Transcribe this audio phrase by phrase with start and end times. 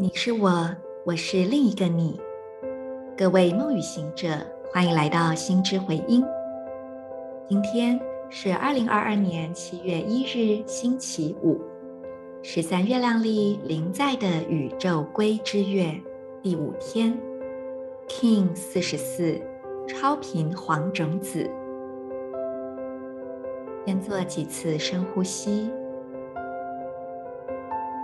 [0.00, 0.70] 你是我，
[1.04, 2.20] 我是另一个你。
[3.16, 4.28] 各位梦与行者，
[4.70, 6.24] 欢迎来到心之回音。
[7.48, 7.98] 今天
[8.30, 11.60] 是二零二二年七月一日，星期五，
[12.44, 15.92] 十三月亮历临在的宇宙归之月
[16.44, 17.18] 第五天
[18.06, 19.36] ，King 四十四，
[19.88, 21.50] 超频黄种子。
[23.84, 25.68] 先做几次深呼吸。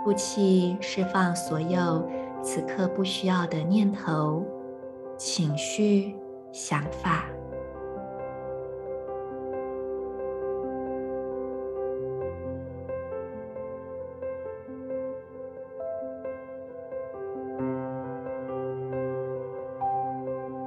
[0.05, 2.07] 呼气，释放所有
[2.43, 4.45] 此刻不需要的念头、
[5.17, 6.15] 情绪、
[6.51, 7.25] 想法，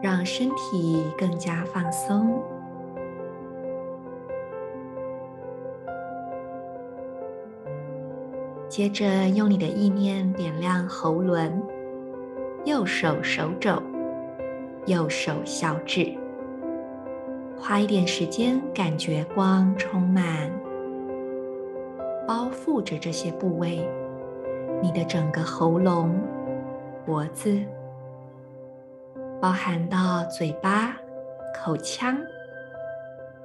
[0.03, 2.43] 让身体更加放松。
[8.69, 11.63] 接着用你的意念点亮喉轮，
[12.67, 13.83] 右手手肘，
[14.85, 16.13] 右手小指，
[17.59, 20.51] 花一点时间感觉光充满，
[22.27, 23.89] 包覆着这些部位，
[24.83, 26.21] 你的整个喉咙、
[27.07, 27.59] 脖子，
[29.41, 30.95] 包含到嘴巴、
[31.55, 32.19] 口腔、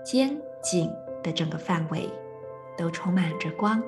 [0.04, 0.92] 肩颈
[1.24, 2.10] 的整个范围，
[2.78, 3.82] 都充满着光。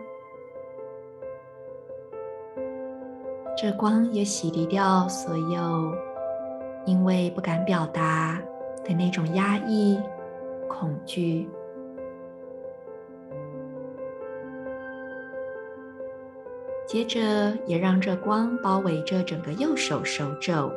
[3.57, 5.95] 这光也洗涤掉所有
[6.85, 8.37] 因为不敢表达
[8.83, 9.97] 的那种压抑、
[10.67, 11.49] 恐惧。
[16.85, 20.69] 接着，也让这光包围着整个右手手肘，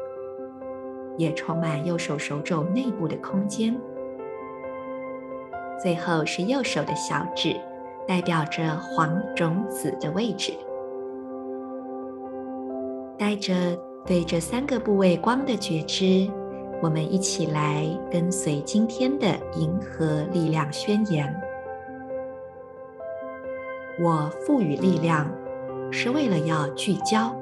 [1.18, 3.76] 也充满右手手肘内部的空间。
[5.82, 7.54] 最后是右手的小指，
[8.06, 10.54] 代表着黄种子的位置。
[13.18, 16.30] 带着对这三个部位光的觉知，
[16.80, 21.34] 我们一起来跟随今天的银河力量宣言。
[24.00, 25.28] 我赋予力量，
[25.90, 27.34] 是为了要聚焦、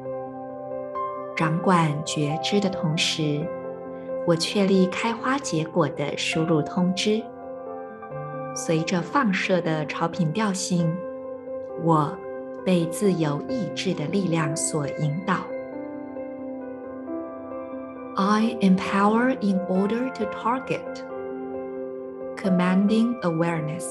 [1.37, 3.47] 掌管觉知的同时，
[4.27, 7.23] 我确立开花结果的输入通知。
[8.55, 10.91] 随着放射的超频调性，
[11.85, 12.17] 我
[12.65, 15.41] 被自由意志的力量所引导。
[18.29, 21.05] I empower in order to target,
[22.37, 23.87] commanding awareness.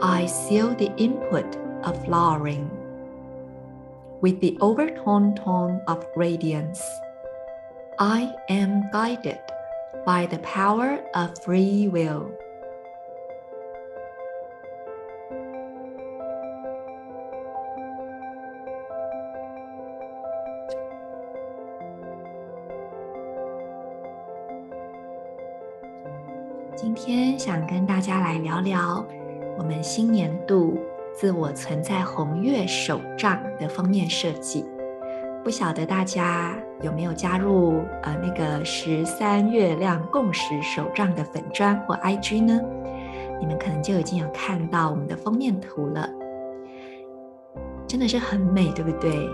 [0.00, 2.68] I seal the input of flowering
[4.22, 6.82] with the overtone tone of radiance.
[8.00, 9.38] I am guided
[10.04, 12.36] by the power of free will.
[26.82, 29.06] 今天想跟大家来聊聊
[29.56, 30.76] 我们新年度
[31.14, 34.66] 自我存在红月手账的封面设计。
[35.44, 42.60] 不晓得大家有没有加入呃那个十三月亮共识手账的粉专或 IG 呢？
[43.38, 46.10] 你们可能就已经有看到我们的封面图了，
[47.86, 49.30] 真的是很美，对不对？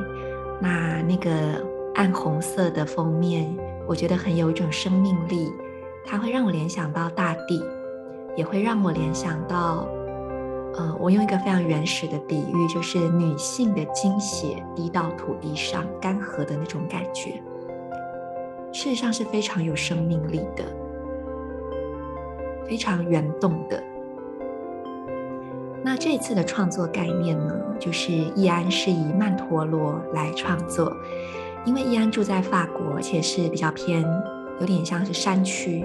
[0.60, 1.64] 那那个
[1.94, 3.50] 暗红色的封面，
[3.86, 5.50] 我觉得很有一种生命力。
[6.10, 7.62] 它会让我联想到大地，
[8.34, 9.86] 也会让我联想到，
[10.74, 17.32] 呃，我用一个非常原始的比喻，就是女性的经血滴到土地上，干涸的那种感觉。
[18.72, 20.64] 事实上是非常有生命力的，
[22.66, 23.82] 非常原动的。
[25.84, 30.90] 那这次的创作概念呢，就是易安是以曼陀罗来创作，
[31.66, 34.02] 因为易安住在法国，而且是比较偏。
[34.60, 35.84] 有点像是山区，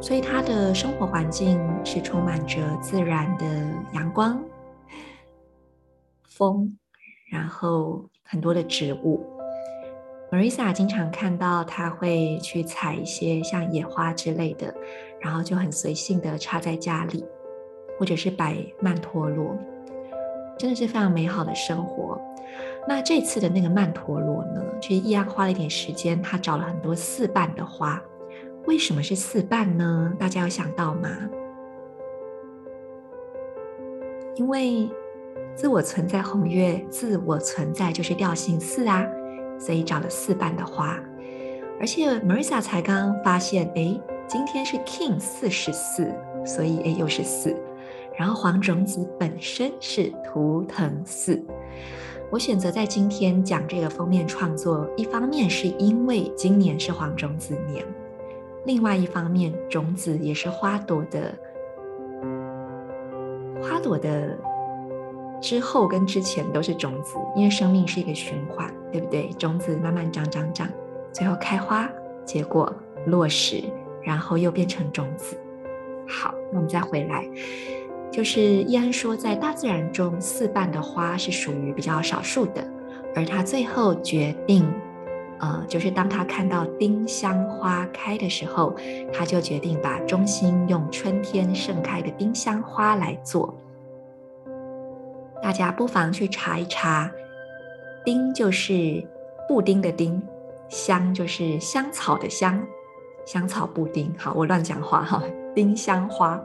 [0.00, 3.46] 所以他的生活环境是充满着自然的
[3.92, 4.42] 阳光、
[6.28, 6.76] 风，
[7.30, 9.24] 然后很多的植物。
[10.30, 14.72] Marisa 经常看到他会去采一些像野花之类的，
[15.20, 17.24] 然后就很随性的插在家里，
[17.98, 19.56] 或者是摆曼陀罗，
[20.56, 22.20] 真的是非常美好的生活。
[22.86, 28.00] 那这次的那个曼陀罗呢，其实易安花了一点时间，他找了很多四瓣的花。
[28.66, 30.12] 为什么是四瓣呢？
[30.18, 31.08] 大家有想到吗？
[34.36, 34.88] 因为
[35.54, 39.04] 自我存在红月，自我存在就是调性四啊，
[39.58, 40.98] 所以找了四瓣的花。
[41.80, 46.14] 而且 Marisa 才刚发现，哎，今天是 King 四十四，
[46.44, 47.56] 所以哎又是四。
[48.16, 51.42] 然后黄种子本身是图腾四，
[52.30, 57.82] 我选择在今天讲这个封面创作，一方面是因为今年是黄种子年，
[58.64, 61.34] 另外一方面，种子也是花朵的，
[63.62, 64.36] 花朵的
[65.40, 69.30] 之后跟之前都是种子，因为生命是一个循环，对不对？
[69.38, 70.68] 种子慢慢长长长，
[71.12, 71.90] 最后开花、
[72.24, 72.70] 结果、
[73.06, 73.62] 落实，
[74.02, 75.36] 然后又变成种子。
[76.06, 77.26] 好，那我们再回来。
[78.10, 82.62] 就是易安说，在大自然中，四瓣的花是属于比较少数的，
[83.14, 84.68] 而他最后决定，
[85.40, 88.74] 呃，就是当他看到丁香花开的时候，
[89.12, 93.54] 他就决定把中心用春天盛开的丁香花来做。
[95.42, 97.10] 大家不妨去查一查，
[98.04, 99.02] 丁就是
[99.48, 100.22] 布丁的丁，
[100.68, 102.62] 香就是香草的香，
[103.24, 104.14] 香草布丁。
[104.18, 105.22] 好，我乱讲话哈，
[105.54, 106.38] 丁香花。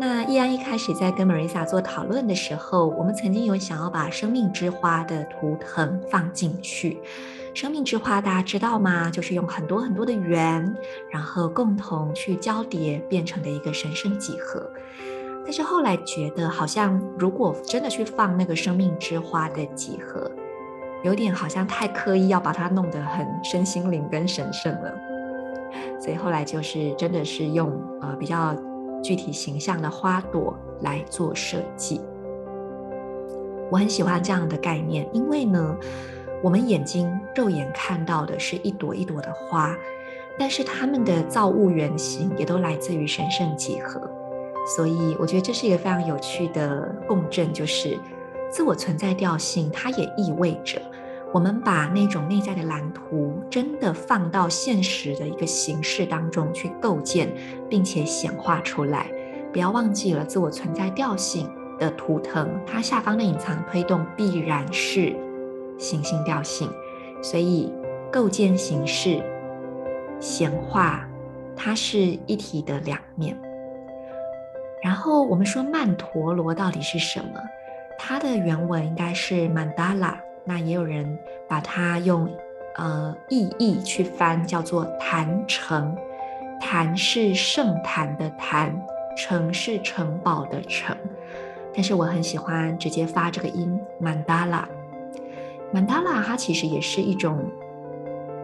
[0.00, 6.98] 那易安一开始在跟 Marisa 做讨论的时候，我们曾经有想要把生命之花的图腾放进去。
[7.60, 9.10] 生命之花大家知道吗？
[9.10, 10.72] 就是用很多很多的缘，
[11.10, 14.70] 然后共同去交叠变成的一个神圣几何。
[15.42, 20.30] 但是后来觉得，好像如果真的去放那个生命之花的几何，
[21.02, 24.94] 有点好像太刻意要把它弄得很身心灵跟神圣了。
[26.00, 28.54] 所以后来就是真的是用呃比较。
[29.00, 32.00] 具体形象的花朵来做设计，
[33.70, 35.76] 我很喜欢这样的概念，因为呢，
[36.42, 39.76] 我们眼睛肉眼看到的是一朵一朵的花，
[40.38, 44.00] 但是它们的造物原型也都来自于神圣几何，
[44.76, 47.98] 所以我觉得这是一个非常有趣的共振，就是
[48.50, 50.80] 自我存在调性，它也意味着。
[51.30, 57.30] 我们把那种内在的蓝图真的放到现实的一个形式当中去构建，
[57.68, 59.10] 并且显化出来。
[59.52, 65.14] 不要忘记了自我存在调性的图腾，它下方的隐藏推动必然是
[65.78, 66.70] 行星调性。
[67.22, 67.72] 所以
[68.12, 69.20] 构建形式、
[70.20, 71.08] 显化，
[71.56, 73.36] 它是一体的两面。
[74.82, 77.40] 然后我们说曼陀罗到底是什么？
[77.98, 80.16] 它的原文应该是曼达拉。
[80.44, 82.30] 那也有人把它用
[82.76, 85.96] 呃意译去翻，叫做坛城。
[86.60, 88.80] 坛是圣坛的坛，
[89.16, 90.96] 城是城堡的城。
[91.74, 94.68] 但是我很喜欢直接发这个音，曼达拉。
[95.72, 97.44] 曼达拉它其实也是一种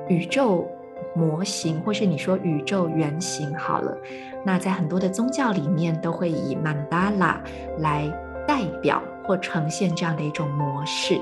[0.08, 0.68] 宇宙
[1.14, 3.96] 模型，或是你说宇宙原型好了。
[4.44, 7.42] 那在很多的宗教里面，都会以曼达拉
[7.78, 8.06] 来
[8.46, 11.18] 代表或呈现这样的一种模式。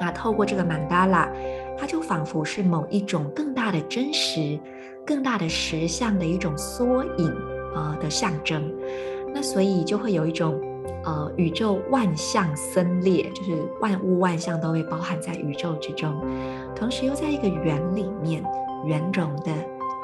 [0.00, 1.28] 那透过这个曼达拉，
[1.76, 4.58] 它就仿佛是某一种更大的真实、
[5.04, 7.28] 更大的实相的一种缩影
[7.74, 8.72] 啊、呃、的象征。
[9.34, 10.58] 那所以就会有一种
[11.06, 16.20] 呃宇宙万象森列，就是万物万象都会包含在宇宙之中，
[16.74, 18.44] 同时又在一个圆里面，
[18.84, 19.52] 圆融的、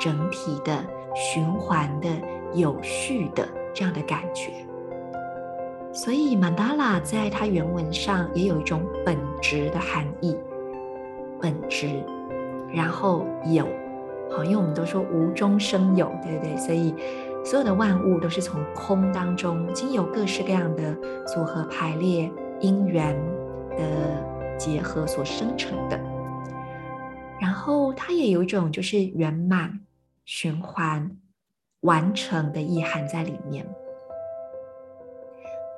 [0.00, 0.82] 整体的、
[1.14, 2.08] 循环的、
[2.54, 4.52] 有序的这样的感觉。
[5.92, 10.34] 所以曼达拉在它原文上也有一种本质的含义，
[11.38, 12.02] 本质，
[12.72, 13.66] 然后有，
[14.30, 16.56] 好，因为我们都说无中生有，对不对？
[16.56, 16.94] 所以
[17.44, 20.94] 所有的万物都是从空当中经由各式各样的
[21.26, 23.14] 组合排列因缘
[23.76, 26.00] 的结合所生成的。
[27.40, 29.80] 然后它也有一种就是圆满、
[30.24, 31.10] 循环、
[31.80, 33.66] 完成的意涵在里面。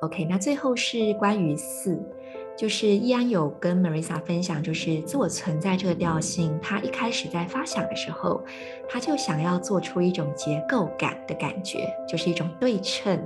[0.03, 1.99] OK，那最后是关于四，
[2.57, 8.43] 就是易安有跟 Marisa 分享，就是自我存在这个调性，他一开始在发想的时候，
[8.89, 13.21] 他就想要做出一种结构感的感觉，就是一种对称，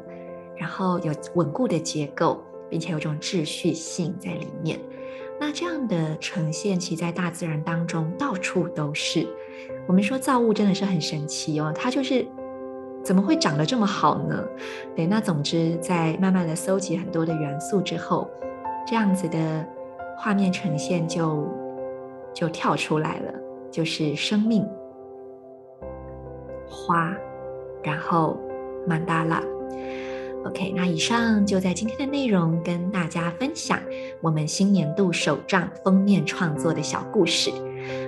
[0.57, 4.81] 然后有稳固的结构，并且有种秩序性在里面。
[5.39, 9.27] 那这样的呈现，其在大自然当中到处都是。
[9.87, 12.27] 我们说造物真的是很神奇哦，它就是。
[13.05, 14.45] 怎么会长得这么好呢？
[14.95, 18.29] 对，那总之在慢慢的搜集很多的元素之后，
[18.89, 19.67] 这样子的
[20.17, 21.47] 画面呈现就
[22.33, 23.35] 就跳出来了，
[23.71, 24.67] 就是生命
[26.67, 27.15] 花，
[27.83, 28.41] 然后
[28.87, 29.43] 曼达拉。
[30.47, 33.79] OK，那以上就在今天的内容跟大家分享
[34.23, 37.51] 我们新年度手账封面创作的小故事。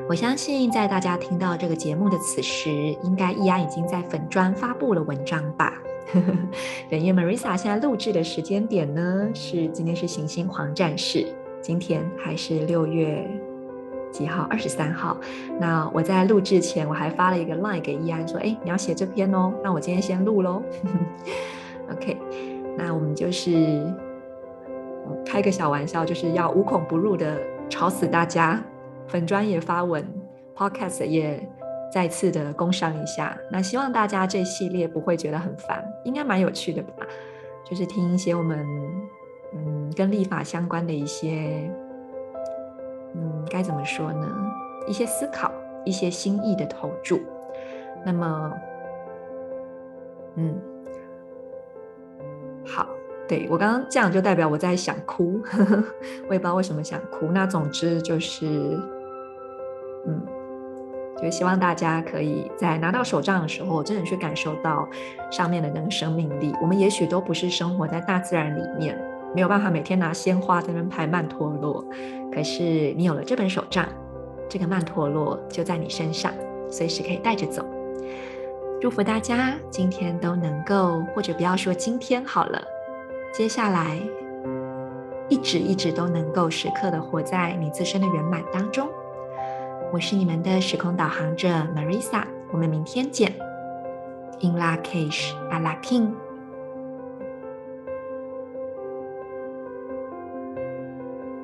[0.08, 2.70] 我相信，在大家听到这个节目的此时，
[3.02, 5.74] 应该易安已经在粉专发布了文章吧？
[6.90, 11.26] 对，因为 Marisa 现在录制的时间点呢，是今天是行星黄战士，
[11.60, 13.24] 今天还是六月
[14.10, 14.44] 几号？
[14.50, 15.16] 二十三号。
[15.60, 20.62] 那我在录制前，我还发了一个 line 给易安，说：“哎，你要写这篇哦。”那我今天先录喽。
[21.92, 22.16] OK，
[22.76, 23.82] 那我们就是。
[25.26, 27.36] 开个小玩笑，就是要无孔不入的
[27.68, 28.62] 吵死大家。
[29.10, 30.02] 粉专也发文
[30.56, 31.46] ，Podcast 也
[31.92, 33.36] 再次的工商一下。
[33.50, 36.92] 那希望大家这系列不会觉得很烦，应该蛮有趣的吧？
[37.68, 38.64] 就是听一些我们
[39.52, 41.70] 嗯跟立法相关的一些
[43.14, 44.26] 嗯该怎么说呢？
[44.86, 45.52] 一些思考，
[45.84, 47.20] 一些心意的投注。
[48.06, 48.52] 那么
[50.36, 50.56] 嗯
[52.64, 52.86] 好。
[53.28, 55.84] 对，我刚刚这样就代表我在想哭，呵呵，
[56.26, 57.26] 我也不知道为什么想哭。
[57.26, 58.76] 那总之就是，
[60.06, 60.20] 嗯，
[61.22, 64.88] 就希望大家可以在拿到手杖的时候，真的去感受到
[65.30, 66.54] 上面的那个生命力。
[66.62, 68.98] 我们也许都不是生活在大自然里面，
[69.34, 71.84] 没有办法每天拿鲜花在那拍曼陀罗，
[72.32, 72.62] 可是
[72.96, 73.86] 你有了这本手杖，
[74.48, 76.32] 这个曼陀罗就在你身上，
[76.70, 77.64] 随时可以带着走。
[78.80, 82.62] 祝福大家今天都能够，或者不要说今天好了。
[83.30, 84.00] 接下来，
[85.28, 88.88] 一直一直都能够时刻的活在你自身的圆满当中。
[89.92, 93.32] 我是你们的时空导航者 Marisa，我们明天见。
[94.40, 96.12] In Lakish, Allah King